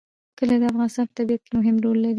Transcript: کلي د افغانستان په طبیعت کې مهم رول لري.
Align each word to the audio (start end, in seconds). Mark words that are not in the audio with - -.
کلي 0.37 0.55
د 0.61 0.63
افغانستان 0.71 1.05
په 1.09 1.13
طبیعت 1.17 1.41
کې 1.45 1.51
مهم 1.57 1.75
رول 1.83 1.97
لري. 2.01 2.09